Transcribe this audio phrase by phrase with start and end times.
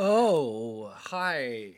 [0.00, 1.72] Oh, hi.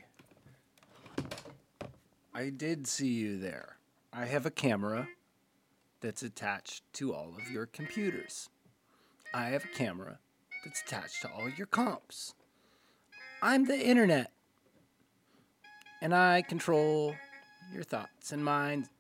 [2.34, 3.78] I did see you there.
[4.12, 5.08] I have a camera
[6.02, 8.50] that's attached to all of your computers.
[9.32, 10.18] I have a camera
[10.62, 12.34] that's attached to all your comps.
[13.40, 14.32] I'm the internet.
[16.02, 17.14] And I control
[17.72, 18.90] your thoughts and minds.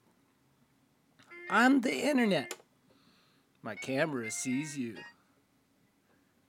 [1.50, 2.54] I'm the internet.
[3.62, 4.96] My camera sees you.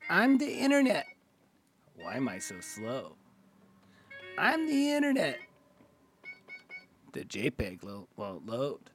[0.10, 1.06] I'm the internet.
[2.02, 3.16] Why am I so slow?
[4.38, 5.40] I'm the internet.
[7.14, 8.90] The JPEG lo- won't load.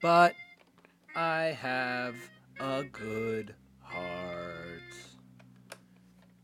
[0.00, 0.34] But
[1.14, 2.16] I have
[2.60, 4.82] a good heart.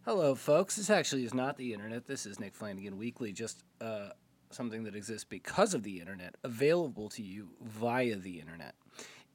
[0.05, 0.77] Hello, folks.
[0.77, 2.07] This actually is not the internet.
[2.07, 4.11] This is Nick Flanagan Weekly, just uh,
[4.51, 8.75] something that exists because of the internet, available to you via the internet.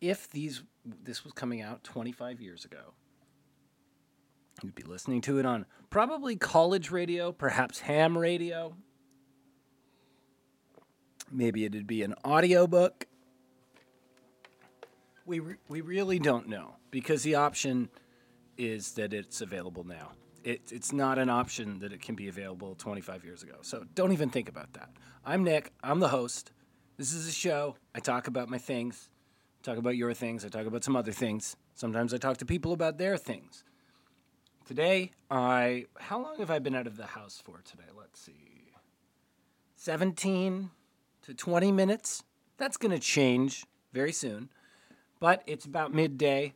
[0.01, 2.93] If these this was coming out 25 years ago,
[4.63, 8.75] you'd be listening to it on probably college radio, perhaps ham radio.
[11.31, 13.05] Maybe it'd be an audiobook.
[15.25, 17.89] We, re- we really don't know because the option
[18.57, 20.11] is that it's available now.
[20.43, 23.55] It, it's not an option that it can be available 25 years ago.
[23.61, 24.89] So don't even think about that.
[25.25, 25.71] I'm Nick.
[25.81, 26.51] I'm the host.
[26.97, 27.75] This is a show.
[27.95, 29.09] I talk about my things,
[29.63, 31.55] talk about your things, I talk about some other things.
[31.73, 33.63] Sometimes I talk to people about their things.
[34.65, 35.87] Today, I.
[35.99, 37.83] How long have I been out of the house for today?
[37.97, 38.71] Let's see.
[39.75, 40.69] 17
[41.23, 42.23] to 20 minutes.
[42.57, 44.49] That's going to change very soon.
[45.19, 46.53] But it's about midday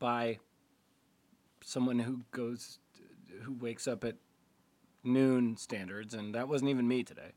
[0.00, 0.38] by
[1.64, 2.80] someone who goes,
[3.42, 4.16] who wakes up at
[5.04, 7.32] noon standards, and that wasn't even me today.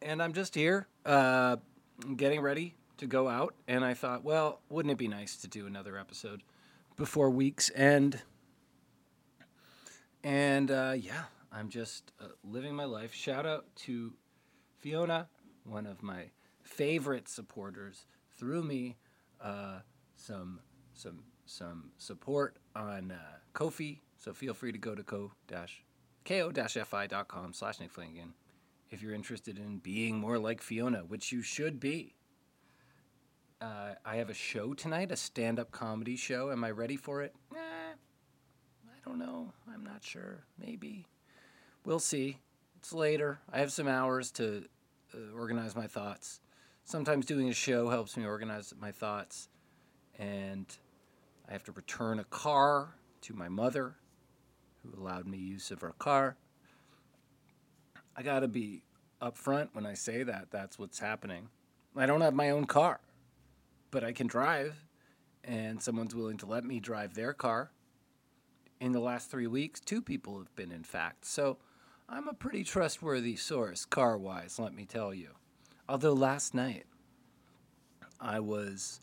[0.00, 1.56] And I'm just here, uh,
[2.16, 5.66] getting ready to go out, and I thought, well, wouldn't it be nice to do
[5.66, 6.42] another episode
[6.96, 8.22] before week's end?
[10.26, 11.22] And uh, yeah,
[11.52, 13.14] I'm just uh, living my life.
[13.14, 14.12] Shout out to
[14.76, 15.28] Fiona,
[15.62, 16.30] one of my
[16.64, 18.06] favorite supporters,
[18.36, 18.96] threw me
[19.40, 19.78] uh,
[20.16, 20.58] some
[20.94, 24.00] some some support on uh, Kofi.
[24.18, 25.84] So feel free to go to ko dash
[26.24, 28.34] ko fi.com slash Nick Flanagan
[28.90, 32.16] if you're interested in being more like Fiona, which you should be.
[33.60, 36.50] Uh, I have a show tonight, a stand-up comedy show.
[36.50, 37.32] Am I ready for it?
[37.56, 37.58] Eh,
[39.06, 39.52] don't know.
[39.72, 40.44] I'm not sure.
[40.58, 41.06] Maybe.
[41.84, 42.38] We'll see.
[42.76, 43.38] It's later.
[43.52, 44.64] I have some hours to
[45.14, 46.40] uh, organize my thoughts.
[46.84, 49.48] Sometimes doing a show helps me organize my thoughts.
[50.18, 50.66] And
[51.48, 53.96] I have to return a car to my mother,
[54.82, 56.36] who allowed me use of her car.
[58.16, 58.82] I got to be
[59.20, 60.50] upfront when I say that.
[60.50, 61.48] That's what's happening.
[61.96, 63.00] I don't have my own car,
[63.90, 64.76] but I can drive,
[65.44, 67.70] and someone's willing to let me drive their car.
[68.80, 71.24] In the last three weeks, two people have been, in fact.
[71.24, 71.58] So
[72.08, 75.30] I'm a pretty trustworthy source, car wise, let me tell you.
[75.88, 76.84] Although last night,
[78.20, 79.00] I was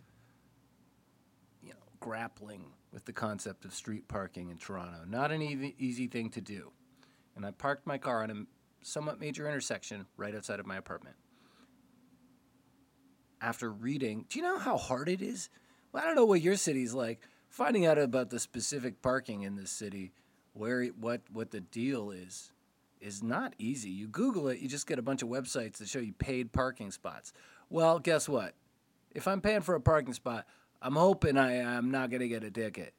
[1.62, 5.00] you know, grappling with the concept of street parking in Toronto.
[5.08, 6.72] Not an easy, easy thing to do.
[7.36, 11.16] And I parked my car on a somewhat major intersection right outside of my apartment.
[13.42, 15.50] After reading, do you know how hard it is?
[15.92, 17.20] Well, I don't know what your city's like.
[17.54, 20.12] Finding out about the specific parking in this city,
[20.54, 22.52] where what what the deal is,
[23.00, 23.92] is not easy.
[23.92, 26.90] You Google it, you just get a bunch of websites that show you paid parking
[26.90, 27.32] spots.
[27.70, 28.56] Well, guess what?
[29.12, 30.48] If I'm paying for a parking spot,
[30.82, 32.96] I'm hoping I am not going to get a ticket.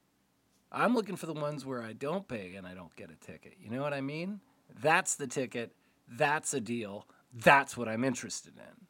[0.71, 3.55] I'm looking for the ones where I don't pay and I don't get a ticket.
[3.61, 4.39] You know what I mean?
[4.81, 5.73] That's the ticket.
[6.09, 7.09] That's a deal.
[7.33, 8.87] That's what I'm interested in.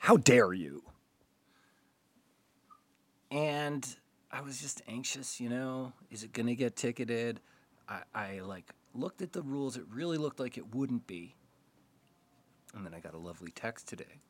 [0.00, 0.82] How dare you?
[3.30, 3.86] And
[4.30, 7.40] I was just anxious, you know, is it going to get ticketed?
[7.88, 9.76] I, I like looked at the rules.
[9.76, 11.34] It really looked like it wouldn't be.
[12.74, 14.20] And then I got a lovely text today.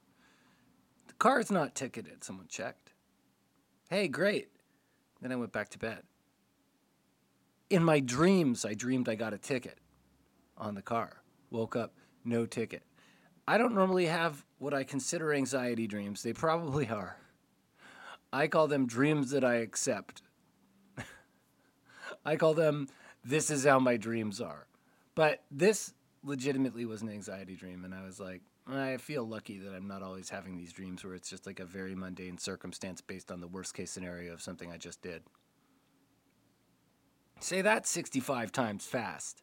[1.08, 2.22] The car's not ticketed.
[2.22, 2.92] Someone checked.
[3.90, 4.48] Hey, great.
[5.20, 6.02] Then I went back to bed.
[7.70, 9.78] In my dreams, I dreamed I got a ticket
[10.56, 11.22] on the car.
[11.50, 12.82] Woke up, no ticket.
[13.46, 16.22] I don't normally have what I consider anxiety dreams.
[16.22, 17.16] They probably are.
[18.32, 20.22] I call them dreams that I accept.
[22.24, 22.88] I call them
[23.24, 24.66] this is how my dreams are.
[25.14, 29.74] But this legitimately was an anxiety dream, and I was like, I feel lucky that
[29.74, 33.32] I'm not always having these dreams where it's just like a very mundane circumstance based
[33.32, 35.22] on the worst case scenario of something I just did.
[37.40, 39.42] Say that 65 times fast.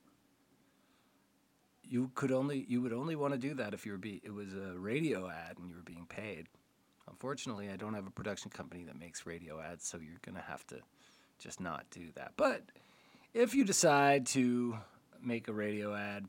[1.82, 4.34] You could only you would only want to do that if you were be it
[4.34, 6.50] was a radio ad and you were being paid.
[7.16, 10.42] Unfortunately, I don't have a production company that makes radio ads, so you're going to
[10.42, 10.80] have to
[11.40, 12.34] just not do that.
[12.36, 12.64] But
[13.34, 14.78] if you decide to
[15.24, 16.26] make a radio ad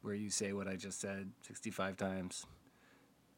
[0.00, 2.46] where you say what I just said 65 times,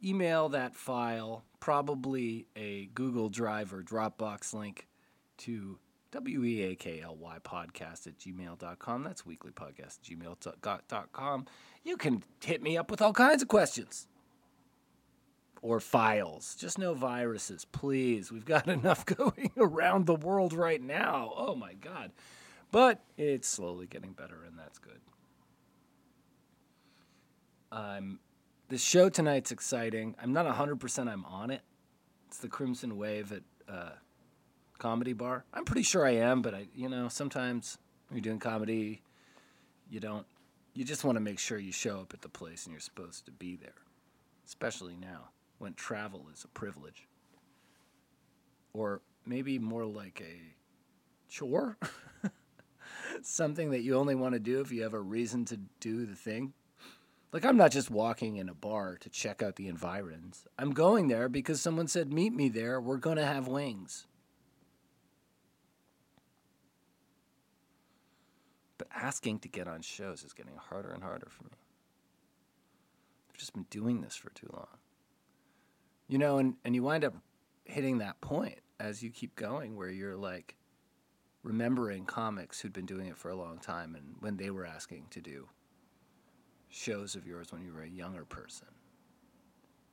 [0.05, 4.87] email that file, probably a Google Drive or Dropbox link
[5.39, 5.79] to
[6.11, 9.03] W-E-A-K-L-Y podcast at gmail.com.
[9.03, 11.47] That's weeklypodcast at gmail.com.
[11.85, 14.09] You can hit me up with all kinds of questions
[15.65, 16.55] or files.
[16.61, 18.31] Just no viruses, please.
[18.31, 21.33] We've got enough going around the world right now.
[21.35, 22.13] Oh my God.
[22.71, 25.01] But it's slowly getting better, and that's good.
[27.73, 28.19] Um,
[28.69, 30.15] the show tonight's exciting.
[30.23, 31.63] I'm not 100% I'm on it.
[32.29, 33.93] It's the Crimson Wave at uh,
[34.77, 35.47] Comedy Bar.
[35.55, 37.79] I'm pretty sure I am, but I, you know, sometimes
[38.09, 39.01] when you're doing comedy,
[39.89, 40.27] you don't,
[40.75, 43.25] you just want to make sure you show up at the place and you're supposed
[43.25, 43.81] to be there,
[44.45, 47.09] especially now when travel is a privilege.
[48.73, 50.55] Or maybe more like a
[51.29, 51.79] chore.
[53.23, 56.17] Something that you only want to do if you have a reason to do the
[56.17, 56.53] thing.
[57.33, 60.47] Like, I'm not just walking in a bar to check out the environs.
[60.57, 62.81] I'm going there because someone said, Meet me there.
[62.81, 64.07] We're going to have wings.
[68.79, 71.51] But asking to get on shows is getting harder and harder for me.
[73.31, 74.69] I've just been doing this for too long.
[76.09, 77.15] You know, and, and you wind up
[77.65, 80.57] hitting that point as you keep going where you're like
[81.43, 85.07] remembering comics who'd been doing it for a long time and when they were asking
[85.11, 85.49] to do
[86.69, 88.67] shows of yours when you were a younger person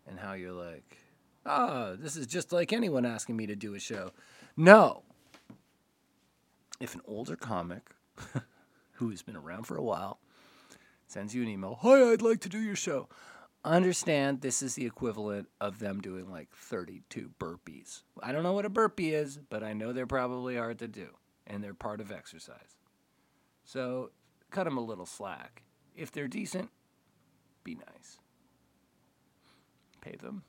[0.08, 0.98] and how you're like,
[1.46, 4.12] ah, this is just like anyone asking me to do a show.
[4.58, 5.04] No.
[6.80, 7.92] If an older comic
[8.94, 10.20] who's been around for a while
[11.08, 13.08] sends you an email, hi, I'd like to do your show.
[13.64, 18.02] Understand this is the equivalent of them doing like 32 burpees.
[18.22, 21.10] I don't know what a burpee is, but I know they're probably hard to do
[21.46, 22.78] and they're part of exercise.
[23.64, 24.10] So
[24.50, 25.62] cut them a little slack.
[25.96, 26.70] If they're decent,
[27.64, 28.18] be nice.
[30.02, 30.44] Pay them.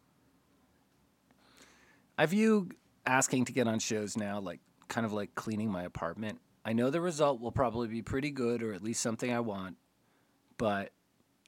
[2.17, 2.71] I view
[3.05, 6.41] asking to get on shows now like kind of like cleaning my apartment.
[6.65, 9.77] I know the result will probably be pretty good or at least something I want,
[10.57, 10.93] but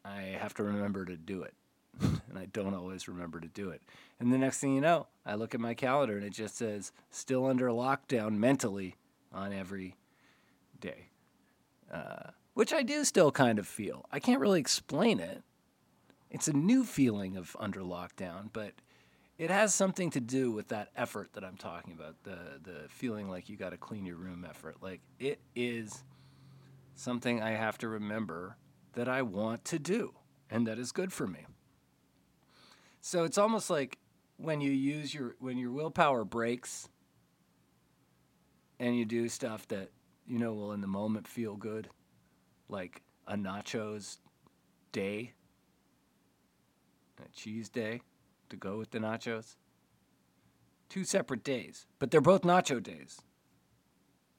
[0.05, 1.55] I have to remember to do it.
[2.01, 3.81] and I don't always remember to do it.
[4.19, 6.93] And the next thing you know, I look at my calendar and it just says
[7.11, 8.97] still under lockdown mentally
[9.33, 9.97] on every
[10.81, 11.09] day.
[11.93, 14.07] Uh, which I do still kind of feel.
[14.11, 15.43] I can't really explain it.
[16.31, 18.73] It's a new feeling of under lockdown, but
[19.39, 23.29] it has something to do with that effort that I'm talking about the the feeling
[23.29, 24.77] like you got to clean your room effort.
[24.81, 26.03] Like it is
[26.95, 28.57] something I have to remember
[28.95, 30.15] that I want to do
[30.51, 31.47] and that is good for me.
[33.01, 33.99] So it's almost like
[34.37, 36.89] when you use your when your willpower breaks
[38.79, 39.91] and you do stuff that
[40.27, 41.89] you know will in the moment feel good
[42.69, 44.19] like a nachos
[44.93, 45.33] day,
[47.23, 48.01] a cheese day
[48.49, 49.57] to go with the nachos.
[50.89, 53.21] Two separate days, but they're both nacho days.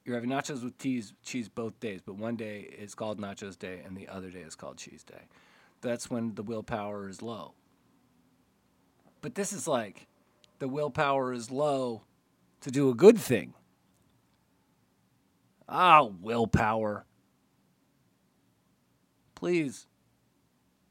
[0.06, 3.80] You're having nachos with cheese, cheese both days, but one day is called nachos day
[3.84, 5.22] and the other day is called cheese day.
[5.80, 7.54] That's when the willpower is low.
[9.20, 10.06] But this is like
[10.60, 12.02] the willpower is low
[12.60, 13.54] to do a good thing.
[15.68, 17.04] Ah, willpower.
[19.34, 19.88] Please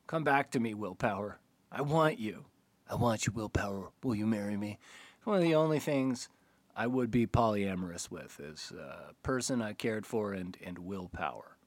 [0.07, 1.39] come back to me, willpower.
[1.71, 2.43] I want you.
[2.89, 3.91] I want you, willpower.
[4.03, 4.77] Will you marry me?
[5.23, 6.27] One of the only things
[6.75, 11.57] I would be polyamorous with is a person I cared for and, and willpower.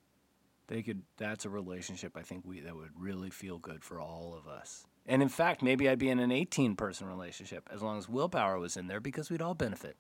[0.67, 4.37] They could that's a relationship I think we that would really feel good for all
[4.39, 4.87] of us.
[5.07, 8.59] And in fact, maybe I'd be in an 18 person relationship as long as willpower
[8.59, 9.97] was in there because we'd all benefit.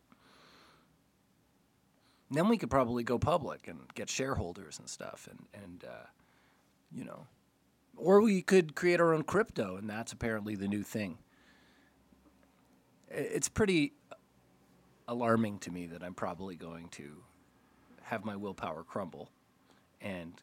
[2.31, 6.07] Then we could probably go public and get shareholders and stuff and and uh,
[6.93, 7.27] you know.
[7.97, 11.19] Or we could create our own crypto, and that's apparently the new thing.
[13.11, 13.95] It's pretty
[15.09, 17.25] alarming to me that I'm probably going to
[18.03, 19.31] have my willpower crumble
[20.00, 20.41] and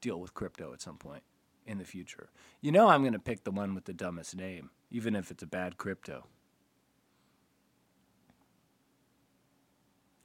[0.00, 1.22] deal with crypto at some point
[1.66, 2.30] in the future.
[2.60, 5.42] You know, I'm going to pick the one with the dumbest name, even if it's
[5.42, 6.26] a bad crypto.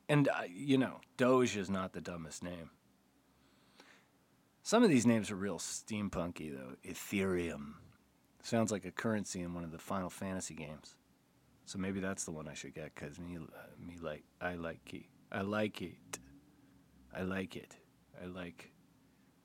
[0.10, 2.72] And, uh, you know, Doge is not the dumbest name.
[4.62, 6.76] Some of these names are real steampunky, though.
[6.90, 7.74] Ethereum.
[8.42, 10.96] Sounds like a currency in one of the Final Fantasy games.
[11.66, 13.38] So maybe that's the one I should get because me,
[13.80, 15.06] me like I like it.
[15.32, 16.20] I like it.
[17.16, 17.76] I like it.
[18.22, 18.72] I like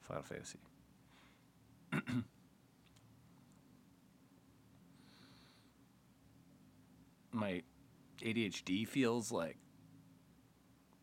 [0.01, 0.59] Final Fantasy.
[7.33, 7.63] My
[8.21, 9.57] ADHD feels like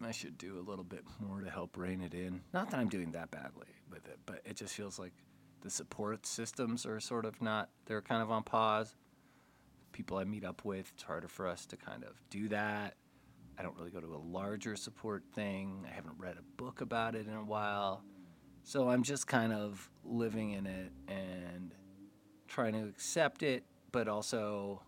[0.03, 2.41] I should do a little bit more to help rein it in.
[2.53, 5.13] Not that I'm doing that badly with it, but it just feels like
[5.61, 8.95] the support systems are sort of not, they're kind of on pause.
[9.95, 12.95] People I meet up with, it's harder for us to kind of do that.
[13.57, 15.85] I don't really go to a larger support thing.
[15.89, 18.03] I haven't read a book about it in a while.
[18.65, 21.73] So I'm just kind of living in it and
[22.49, 24.81] trying to accept it, but also,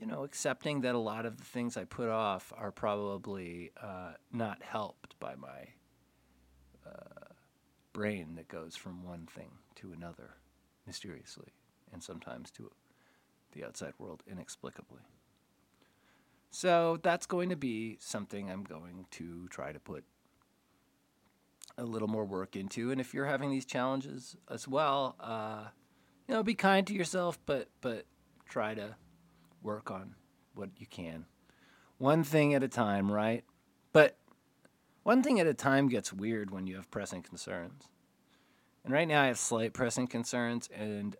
[0.00, 4.12] you know, accepting that a lot of the things I put off are probably uh,
[4.32, 5.68] not helped by my
[6.86, 7.26] uh,
[7.92, 10.36] brain that goes from one thing to another
[10.86, 11.52] mysteriously
[11.92, 12.70] and sometimes to
[13.52, 15.02] the outside world inexplicably.
[16.50, 20.04] So that's going to be something I'm going to try to put
[21.78, 22.90] a little more work into.
[22.90, 25.64] And if you're having these challenges as well, uh,
[26.28, 28.04] you know, be kind to yourself, but but
[28.48, 28.96] try to
[29.62, 30.14] work on
[30.54, 31.24] what you can,
[31.98, 33.44] one thing at a time, right?
[33.92, 34.18] But
[35.02, 37.88] one thing at a time gets weird when you have pressing concerns.
[38.84, 41.16] And right now I have slight pressing concerns, and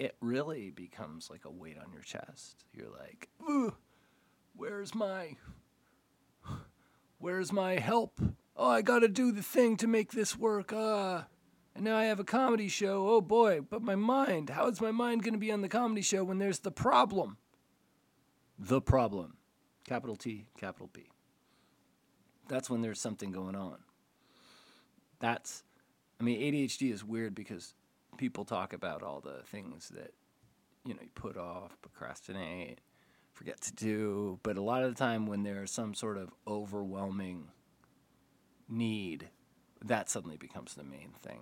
[0.00, 2.64] it really becomes like a weight on your chest.
[2.72, 3.28] You're like,
[4.56, 5.36] where's my,
[7.18, 8.18] where's my help?
[8.56, 10.72] Oh, I got to do the thing to make this work.
[10.72, 11.24] Uh,
[11.74, 13.10] and now I have a comedy show.
[13.10, 16.00] Oh boy, but my mind, how is my mind going to be on the comedy
[16.00, 17.36] show when there's the problem?
[18.58, 19.36] The problem.
[19.86, 21.10] Capital T, capital P.
[22.48, 23.76] That's when there's something going on.
[25.18, 25.62] That's,
[26.18, 27.74] I mean, ADHD is weird because
[28.20, 30.12] people talk about all the things that,
[30.84, 32.82] you know, you put off, procrastinate,
[33.32, 34.38] forget to do.
[34.42, 37.48] But a lot of the time when there's some sort of overwhelming
[38.68, 39.30] need,
[39.82, 41.40] that suddenly becomes the main thing.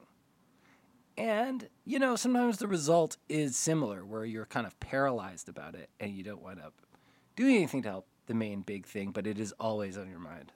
[1.16, 5.90] And, you know, sometimes the result is similar, where you're kind of paralyzed about it
[5.99, 6.75] and you don't wind up
[7.35, 10.52] doing anything to help the main big thing, but it is always on your mind.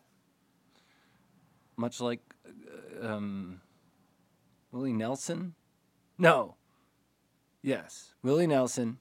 [1.76, 2.20] Much like
[3.02, 3.60] uh, um,
[4.70, 5.56] Willie Nelson?
[6.22, 6.54] No.
[7.62, 8.98] Yes, Willie Nelson.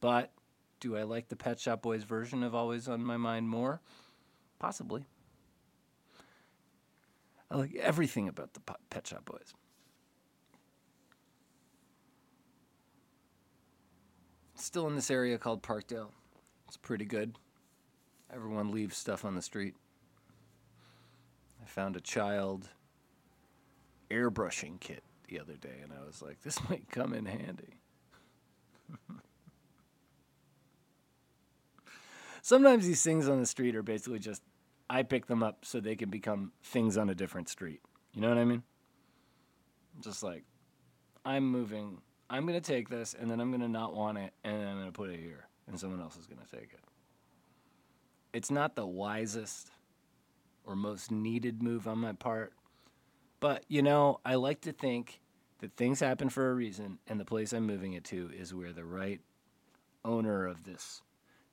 [0.00, 0.32] But
[0.80, 3.82] do I like the Pet Shop Boys version of Always on My Mind more?
[4.58, 5.04] Possibly.
[7.50, 9.52] I like everything about the Pet Shop Boys.
[14.54, 16.12] Still in this area called Parkdale.
[16.66, 17.36] It's pretty good.
[18.32, 19.74] Everyone leaves stuff on the street.
[21.62, 22.70] I found a child
[24.10, 27.78] airbrushing kit the other day, and I was like, this might come in handy.
[32.42, 34.42] Sometimes these things on the street are basically just
[34.90, 37.80] I pick them up so they can become things on a different street.
[38.12, 38.62] You know what I mean?
[40.00, 40.44] Just like
[41.24, 44.66] I'm moving, I'm to take this and then I'm to not want it and then
[44.68, 46.80] I'm to put it here and someone else is to take it.
[48.32, 49.70] It's not the wisest
[50.64, 52.52] or most needed move on my part,
[53.42, 55.20] but you know, I like to think
[55.58, 58.72] that things happen for a reason and the place I'm moving it to is where
[58.72, 59.20] the right
[60.04, 61.02] owner of this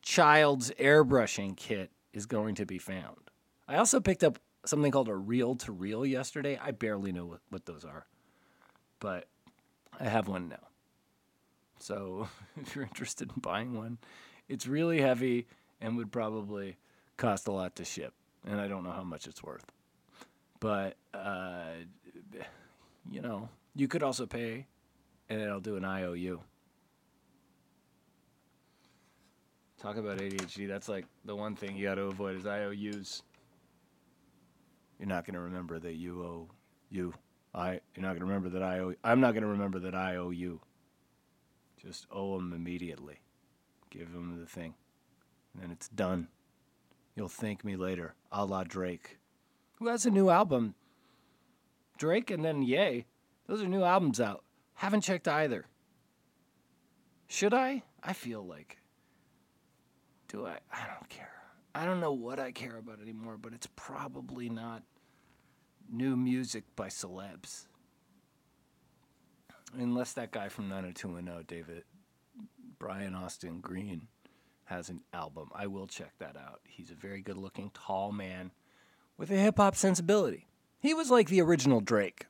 [0.04, 3.32] child's airbrushing kit is going to be found.
[3.68, 6.60] I also picked up something called a reel to reel yesterday.
[6.62, 8.06] I barely know what, what those are,
[9.00, 9.26] but
[10.00, 10.68] I have one now.
[11.80, 12.30] So
[12.62, 13.98] if you're interested in buying one,
[14.48, 15.48] it's really heavy
[15.82, 16.78] and would probably
[17.18, 18.14] cost a lot to ship.
[18.46, 19.66] And I don't know how much it's worth.
[20.60, 21.72] But, uh,
[23.10, 24.68] you know, you could also pay
[25.30, 26.42] and it'll do an IOU.
[29.80, 30.68] Talk about ADHD.
[30.68, 33.24] That's like the one thing you got to avoid is IOUs.
[35.00, 36.50] You're not going to remember that you owe
[36.90, 37.14] you.
[37.56, 37.80] I.
[37.96, 38.94] You're not going to remember that I owe.
[39.06, 40.60] I'm not going to remember that I owe you.
[41.82, 43.22] Just owe them immediately.
[43.90, 44.74] Give them the thing,
[45.54, 46.28] and then it's done.
[47.16, 49.19] You'll thank me later, a la Drake,
[49.80, 50.76] who has a new album.
[51.98, 53.06] Drake and then Ye.
[53.48, 54.44] those are new albums out.
[54.76, 55.66] Haven't checked either.
[57.28, 57.84] Should I?
[58.02, 58.78] I feel like.
[60.28, 60.60] Do I?
[60.72, 61.32] I don't care.
[61.76, 64.84] I don't know what I care about anymore, but it's probably not
[65.92, 67.66] new music by celebs.
[69.78, 71.84] Unless that guy from 90210, David
[72.80, 74.08] Brian Austin Green,
[74.66, 75.50] has an album.
[75.54, 76.62] I will check that out.
[76.64, 78.52] He's a very good looking, tall man
[79.20, 80.48] with a hip hop sensibility.
[80.80, 82.26] He was like the original Drake.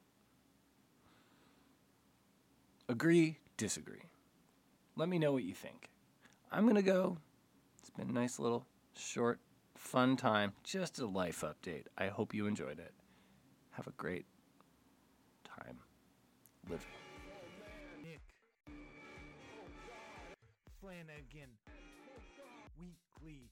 [2.90, 4.10] Agree, disagree.
[4.96, 5.92] Let me know what you think.
[6.52, 7.20] I'm going to go.
[7.78, 8.66] It's been a nice little
[8.98, 9.40] short,
[9.76, 11.84] fun time, just a life update.
[11.96, 12.94] I hope you enjoyed it.
[13.74, 14.26] Have a great
[15.46, 15.78] time
[16.68, 16.88] living.
[18.04, 18.20] Nick
[20.82, 21.52] Flanagan,
[22.80, 23.44] weekly